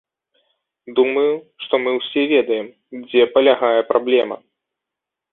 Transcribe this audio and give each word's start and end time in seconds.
Думаю, 0.99 1.33
што 1.65 1.73
мы 1.83 1.91
ўсе 1.99 2.23
ведаем, 2.33 2.67
дзе 3.03 3.21
палягае 3.35 3.81
праблема. 3.91 4.35